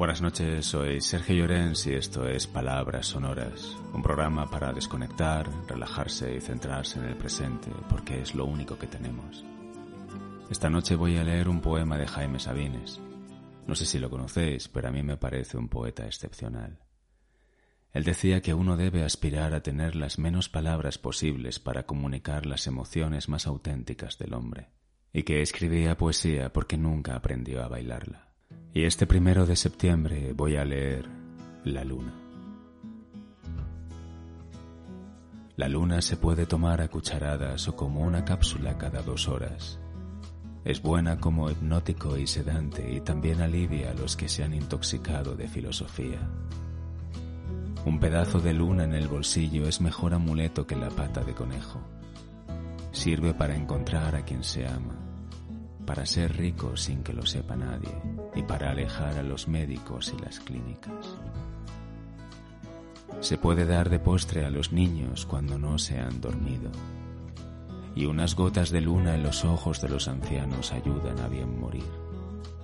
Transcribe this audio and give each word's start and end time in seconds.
Buenas 0.00 0.22
noches, 0.22 0.64
soy 0.64 1.02
Sergio 1.02 1.36
Llorens 1.36 1.86
y 1.86 1.92
esto 1.92 2.26
es 2.26 2.46
Palabras 2.46 3.08
Sonoras, 3.08 3.76
un 3.92 4.02
programa 4.02 4.48
para 4.48 4.72
desconectar, 4.72 5.46
relajarse 5.68 6.34
y 6.34 6.40
centrarse 6.40 6.98
en 6.98 7.04
el 7.04 7.18
presente, 7.18 7.70
porque 7.86 8.22
es 8.22 8.34
lo 8.34 8.46
único 8.46 8.78
que 8.78 8.86
tenemos. 8.86 9.44
Esta 10.50 10.70
noche 10.70 10.94
voy 10.94 11.18
a 11.18 11.22
leer 11.22 11.50
un 11.50 11.60
poema 11.60 11.98
de 11.98 12.06
Jaime 12.06 12.38
Sabines. 12.38 12.98
No 13.66 13.74
sé 13.74 13.84
si 13.84 13.98
lo 13.98 14.08
conocéis, 14.08 14.68
pero 14.68 14.88
a 14.88 14.90
mí 14.90 15.02
me 15.02 15.18
parece 15.18 15.58
un 15.58 15.68
poeta 15.68 16.06
excepcional. 16.06 16.80
Él 17.92 18.02
decía 18.02 18.40
que 18.40 18.54
uno 18.54 18.78
debe 18.78 19.04
aspirar 19.04 19.52
a 19.52 19.62
tener 19.62 19.96
las 19.96 20.18
menos 20.18 20.48
palabras 20.48 20.96
posibles 20.96 21.58
para 21.58 21.82
comunicar 21.82 22.46
las 22.46 22.66
emociones 22.66 23.28
más 23.28 23.46
auténticas 23.46 24.16
del 24.16 24.32
hombre, 24.32 24.70
y 25.12 25.24
que 25.24 25.42
escribía 25.42 25.98
poesía 25.98 26.54
porque 26.54 26.78
nunca 26.78 27.16
aprendió 27.16 27.62
a 27.62 27.68
bailarla. 27.68 28.29
Y 28.72 28.84
este 28.84 29.04
primero 29.04 29.46
de 29.46 29.56
septiembre 29.56 30.32
voy 30.32 30.54
a 30.54 30.64
leer 30.64 31.08
La 31.64 31.82
Luna. 31.82 32.14
La 35.56 35.68
luna 35.68 36.00
se 36.00 36.16
puede 36.16 36.46
tomar 36.46 36.80
a 36.80 36.88
cucharadas 36.88 37.66
o 37.66 37.74
como 37.74 38.00
una 38.00 38.24
cápsula 38.24 38.78
cada 38.78 39.02
dos 39.02 39.28
horas. 39.28 39.80
Es 40.64 40.80
buena 40.80 41.18
como 41.18 41.50
hipnótico 41.50 42.16
y 42.16 42.28
sedante 42.28 42.94
y 42.94 43.00
también 43.00 43.40
alivia 43.40 43.90
a 43.90 43.94
los 43.94 44.16
que 44.16 44.28
se 44.28 44.44
han 44.44 44.54
intoxicado 44.54 45.34
de 45.34 45.48
filosofía. 45.48 46.20
Un 47.84 47.98
pedazo 47.98 48.38
de 48.38 48.54
luna 48.54 48.84
en 48.84 48.94
el 48.94 49.08
bolsillo 49.08 49.66
es 49.66 49.80
mejor 49.80 50.14
amuleto 50.14 50.66
que 50.66 50.76
la 50.76 50.90
pata 50.90 51.24
de 51.24 51.34
conejo. 51.34 51.80
Sirve 52.92 53.34
para 53.34 53.56
encontrar 53.56 54.14
a 54.14 54.22
quien 54.22 54.44
se 54.44 54.66
ama, 54.66 54.94
para 55.86 56.06
ser 56.06 56.36
rico 56.36 56.76
sin 56.76 57.02
que 57.02 57.12
lo 57.12 57.26
sepa 57.26 57.56
nadie 57.56 57.94
y 58.34 58.42
para 58.42 58.70
alejar 58.70 59.18
a 59.18 59.22
los 59.22 59.48
médicos 59.48 60.14
y 60.16 60.22
las 60.22 60.40
clínicas. 60.40 61.16
Se 63.20 63.36
puede 63.36 63.66
dar 63.66 63.90
de 63.90 63.98
postre 63.98 64.44
a 64.44 64.50
los 64.50 64.72
niños 64.72 65.26
cuando 65.26 65.58
no 65.58 65.78
se 65.78 65.98
han 65.98 66.20
dormido. 66.20 66.70
Y 67.94 68.06
unas 68.06 68.36
gotas 68.36 68.70
de 68.70 68.80
luna 68.80 69.14
en 69.16 69.24
los 69.24 69.44
ojos 69.44 69.80
de 69.80 69.88
los 69.88 70.08
ancianos 70.08 70.72
ayudan 70.72 71.18
a 71.18 71.28
bien 71.28 71.58
morir. 71.60 71.90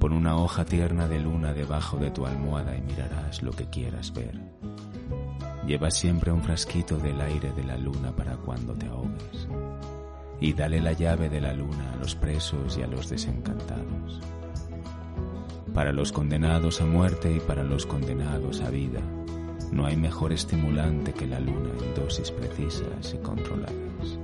Pon 0.00 0.12
una 0.12 0.36
hoja 0.36 0.64
tierna 0.64 1.06
de 1.06 1.20
luna 1.20 1.52
debajo 1.52 1.98
de 1.98 2.10
tu 2.10 2.26
almohada 2.26 2.74
y 2.74 2.80
mirarás 2.80 3.42
lo 3.42 3.52
que 3.52 3.66
quieras 3.66 4.14
ver. 4.14 4.40
Lleva 5.66 5.90
siempre 5.90 6.32
un 6.32 6.42
frasquito 6.42 6.96
del 6.96 7.20
aire 7.20 7.52
de 7.52 7.64
la 7.64 7.76
luna 7.76 8.16
para 8.16 8.36
cuando 8.38 8.74
te 8.74 8.86
ahogues 8.86 9.46
y 10.40 10.54
dale 10.54 10.80
la 10.80 10.92
llave 10.92 11.28
de 11.28 11.40
la 11.40 11.52
luna 11.52 11.92
a 11.92 11.96
los 11.96 12.14
presos 12.14 12.78
y 12.78 12.82
a 12.82 12.86
los 12.86 13.08
desencantados. 13.08 14.20
Para 15.74 15.92
los 15.92 16.12
condenados 16.12 16.80
a 16.80 16.86
muerte 16.86 17.32
y 17.36 17.40
para 17.40 17.62
los 17.62 17.86
condenados 17.86 18.60
a 18.62 18.70
vida, 18.70 19.00
no 19.70 19.86
hay 19.86 19.96
mejor 19.96 20.32
estimulante 20.32 21.12
que 21.12 21.26
la 21.26 21.38
luna 21.38 21.70
en 21.82 21.94
dosis 21.94 22.30
precisas 22.30 23.14
y 23.14 23.18
controladas. 23.18 24.18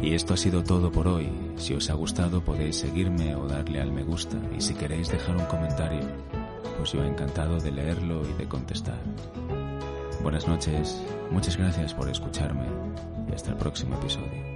Y 0.00 0.14
esto 0.14 0.34
ha 0.34 0.36
sido 0.36 0.62
todo 0.62 0.92
por 0.92 1.08
hoy. 1.08 1.30
Si 1.56 1.72
os 1.72 1.88
ha 1.88 1.94
gustado 1.94 2.42
podéis 2.42 2.76
seguirme 2.76 3.34
o 3.34 3.48
darle 3.48 3.80
al 3.80 3.90
me 3.90 4.02
gusta 4.02 4.36
y 4.56 4.60
si 4.60 4.74
queréis 4.74 5.08
dejar 5.08 5.36
un 5.36 5.46
comentario 5.46 6.02
pues 6.84 6.92
yo 6.92 7.02
encantado 7.02 7.58
de 7.60 7.72
leerlo 7.72 8.28
y 8.28 8.34
de 8.34 8.46
contestar. 8.46 8.98
Buenas 10.22 10.46
noches, 10.46 11.00
muchas 11.30 11.56
gracias 11.56 11.94
por 11.94 12.10
escucharme 12.10 12.66
y 13.26 13.34
hasta 13.34 13.52
el 13.52 13.56
próximo 13.56 13.96
episodio. 13.96 14.53